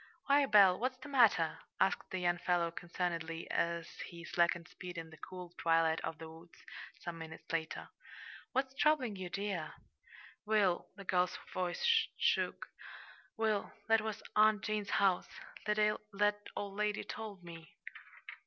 "Why, 0.25 0.47
Belle, 0.47 0.79
what's 0.79 0.97
the 0.97 1.09
matter?" 1.09 1.59
asked 1.79 2.09
the 2.09 2.17
young 2.17 2.39
fellow 2.39 2.71
concernedly, 2.71 3.47
as 3.51 3.87
he 4.07 4.23
slackened 4.25 4.67
speed 4.67 4.97
in 4.97 5.11
the 5.11 5.17
cool 5.17 5.53
twilight 5.59 6.01
of 6.01 6.17
the 6.17 6.27
woods, 6.27 6.65
some 6.99 7.19
minutes 7.19 7.43
later. 7.51 7.87
"What's 8.51 8.73
troubling 8.73 9.15
you, 9.15 9.29
dear?" 9.29 9.75
"Will" 10.43 10.89
the 10.95 11.03
girl's 11.03 11.37
voice 11.53 11.85
shook 12.17 12.65
"Will, 13.37 13.73
that 13.89 14.01
was 14.01 14.23
Aunt 14.35 14.63
Jane's 14.63 14.89
house. 14.89 15.27
That 15.67 15.77
old 16.55 16.73
lady 16.75 17.03
told 17.03 17.43
me." 17.43 17.75